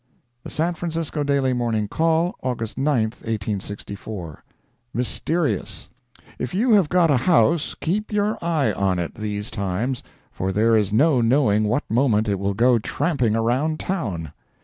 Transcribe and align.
The 0.43 0.49
San 0.49 0.73
Francisco 0.73 1.23
Daily 1.23 1.53
Morning 1.53 1.87
Call, 1.87 2.33
August 2.41 2.75
9, 2.75 3.03
1864 3.03 4.43
MYSTERIOUS 4.95 5.89
If 6.39 6.55
you 6.55 6.71
have 6.71 6.89
got 6.89 7.11
a 7.11 7.17
house, 7.17 7.75
keep 7.79 8.11
your 8.11 8.35
eye 8.43 8.71
on 8.73 8.97
it, 8.97 9.13
these 9.13 9.51
times, 9.51 10.01
for 10.31 10.51
there 10.51 10.75
is 10.75 10.91
no 10.91 11.21
knowing 11.21 11.65
what 11.65 11.83
moment 11.87 12.27
it 12.27 12.39
will 12.39 12.55
go 12.55 12.79
tramping 12.79 13.35
around 13.35 13.79
town. 13.79 14.33